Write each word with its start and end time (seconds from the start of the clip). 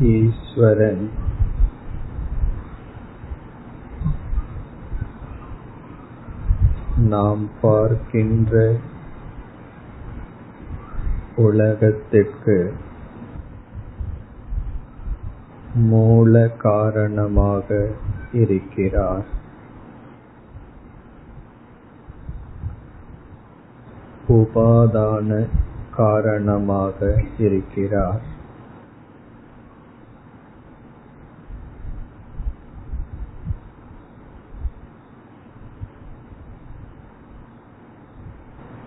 ஈஸ்வரன். 0.00 1.10
நாம் 6.96 7.48
பார்க்கின்ற 7.62 8.76
உலகத்திற்கு 11.36 12.74
மூல 15.74 16.48
காரணமாக 16.48 17.88
இருக்கிறார். 18.32 19.24
உபாதான 24.28 25.46
காரணமாக 25.90 27.22
இருக்கிறார். 27.38 28.38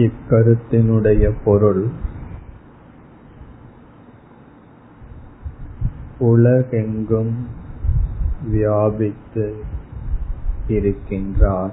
இக்கருத்தினுடைய 0.00 1.32
பொருள் 1.44 1.88
உலகெங்கும் 6.18 7.46
வியாபித்து 8.50 9.64
இருக்கின்றார். 10.68 11.72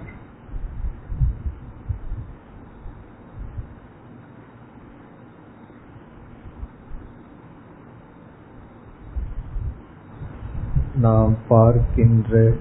நாம் 10.95 11.35
பார்க்கின்ற 11.47 12.53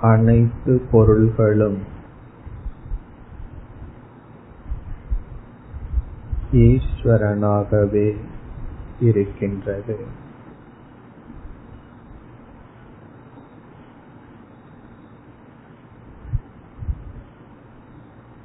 அனைத்து 0.00 0.82
பொருள்களும் 0.90 1.96
ஈஸ்வரனாகவே 6.52 8.16
இருக்கின்றது. 9.00 10.26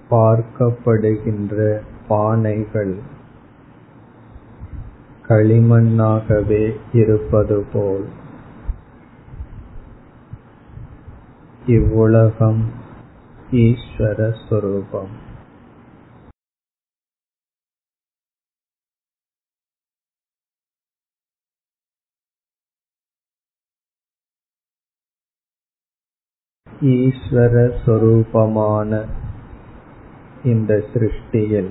பார்க்கப்படுகின்ற 0.09 1.81
பானைகள் 2.09 2.99
களிமண்ணாகவே 5.27 6.77
இருப்பது 6.93 7.65
போல் 7.73 8.05
இவ்வுலகம் 11.65 12.71
ஈஸ்வர 13.51 14.33
சொரூபம் 14.49 15.31
ஈஸ்வர 26.91 27.55
சொரூபமான 27.85 29.05
இந்த 30.43 30.83
சிருஷ்டியில் 30.93 31.69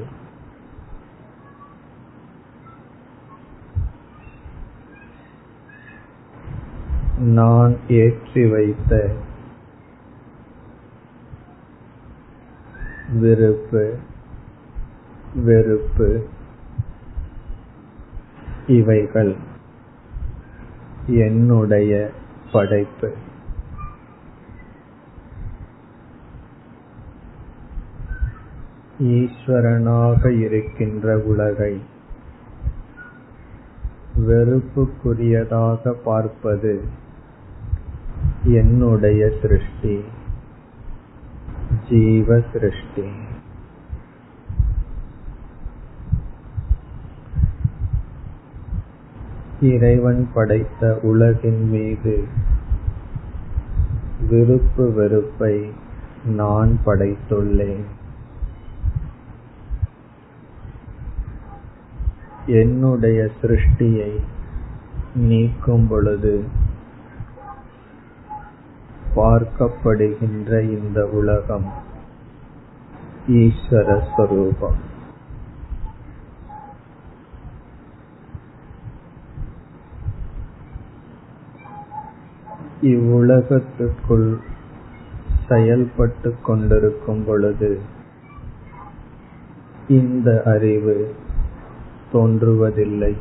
நான் 7.18 7.76
ஏற்றி 7.88 8.44
வைத்த 8.46 9.10
விருப்பு 13.20 13.96
வெறுப்பு 15.34 16.28
இவைகள் 18.66 19.34
என்னுடைய 21.06 22.10
படைப்பு. 22.52 23.10
ஈஸ்வரனாக 29.02 30.30
இருக்கின்ற 30.40 31.18
உலகை 31.18 31.80
வெறுப்புக்குரியதாக 34.20 35.94
பார்ப்பது 36.04 36.82
என்னுடைய 38.44 39.30
சிருஷ்டி 39.42 40.00
ஜீவ 41.88 42.40
சிருஷ்டி 42.52 43.08
இறைவன் 49.60 50.28
படைத்த 50.34 50.98
உலகின் 51.02 51.68
மீது 51.68 52.24
விருப்பு 54.28 54.92
வெறுப்பை 54.92 55.72
நான் 56.24 56.78
படைத்துள்ளேன். 56.86 57.84
என்னுடைய 62.46 63.30
சிருஷ்டியை 63.42 64.12
நீக்கும் 65.22 65.86
பொழுது 65.88 66.34
பார்க்கப்படுகின்ற 69.16 70.60
இந்த 70.68 71.06
உலகம் 71.12 71.68
ஈஸ்வர 73.36 73.98
ஸ்வரூபம் 74.08 74.80
இவ்வுலகத்துக்குள் 82.82 84.28
செயல்பட்டு 85.48 86.30
கொண்டிருக்கும் 86.42 87.24
பொழுது 87.24 87.70
இந்த 89.88 90.42
அறிவு 90.46 90.96
தோன்றுவதில்லை. 92.12 93.16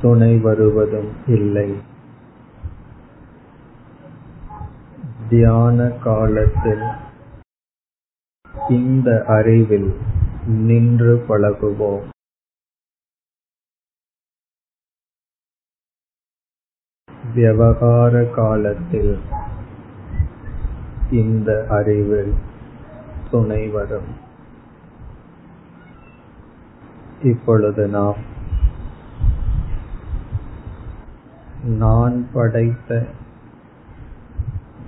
துணை 0.00 0.38
வருவதும் 0.38 1.12
இல்லை. 1.26 1.80
தியான 5.28 5.88
காலத்தில் 5.88 6.84
இந்த 8.68 9.24
அறிவில் 9.26 9.98
நின்று 10.46 11.24
பழகுவோம். 11.28 12.12
விவகார 17.34 18.24
காலத்தில் 18.24 19.20
இந்த 21.10 21.66
அறிவில் 21.68 22.52
துணை 23.30 23.68
வரும் 23.68 24.10
இப்பொழுது 27.22 27.88
நாம் 27.88 28.16
நான் 31.64 32.26
படைத்த 32.32 33.06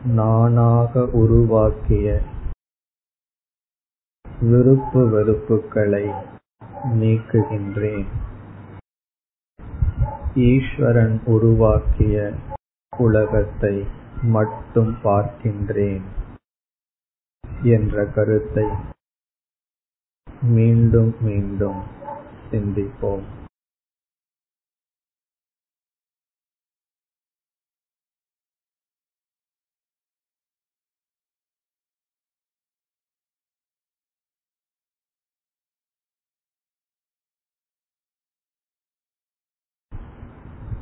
நானாக 0.05 1.05
உருவாக்கிய 1.05 2.21
விருப்பு 4.41 5.01
வெறுப்புகளை 5.11 6.15
நீக்குகின்றேன். 6.85 8.07
ஈஸ்வரன் 10.35 11.21
உருவாக்கிய 11.25 12.33
உலகத்தை 12.97 13.87
மட்டும் 14.23 14.97
பார்க்கின்றேன். 15.05 16.03
என்ற 17.63 18.07
கருத்தை 18.07 18.65
மீண்டும் 20.43 21.15
மீண்டும் 21.21 21.83
சிந்திப்போம். 22.51 23.25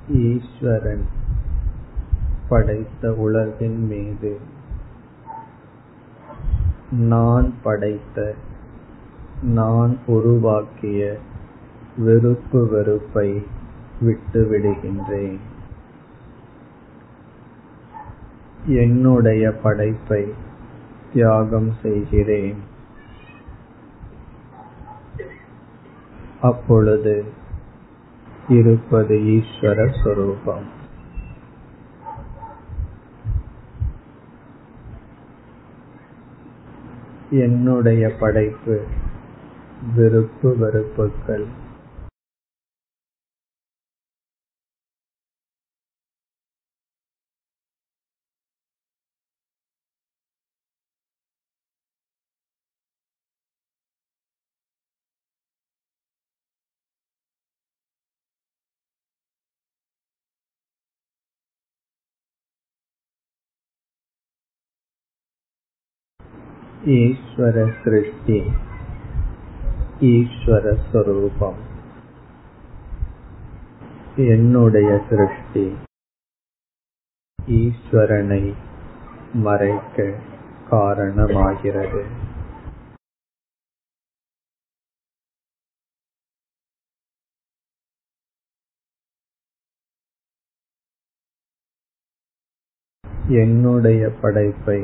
ஈஸ்வரன் 0.08 1.06
படைத்த 2.48 3.14
உலகின் 3.14 3.86
மீது 3.86 4.53
நான் 6.99 7.55
படைத்த 7.62 8.35
நான் 9.43 9.99
உருவாக்கிய 10.06 11.19
விருப்பு 11.96 12.69
வெறுப்பை 12.69 13.46
விட்டு 14.00 14.49
விடுகின்றேன். 14.50 15.38
என்னுடைய 18.67 19.52
படைப்பை 19.52 20.32
தியாகம் 21.12 21.73
செய்கிறேன். 21.82 22.56
அப்பொழுது 26.41 27.25
இருப்பது 28.49 29.17
ஈஸ்வர 29.17 30.05
சொரூபம். 30.05 30.73
என்னுடைய 37.40 38.08
படைப்பு. 38.20 38.82
விருப்பு 39.94 40.56
வெறுப்புகள் 40.56 41.62
ईश्वर 66.95 67.56
सृष्टि 67.81 68.39
ஈஸ்வர 70.09 70.65
ஸ்வரூபம் 70.83 71.57
என்னுடைய 74.27 74.91
சிருஷ்டி 75.09 75.65
ஈஸ்வரனை 77.57 78.44
மறைக்க 79.44 79.97
காரணமாகிறது 80.69 82.03
என்னுடைய 93.39 94.01
படைப்பை 94.21 94.79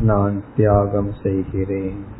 நான் 0.00 0.42
தியாகம் 0.56 1.12
செய்கிறேன். 1.22 2.19